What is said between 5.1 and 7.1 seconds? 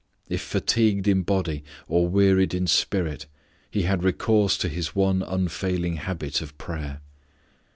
unfailing habit of _prayer.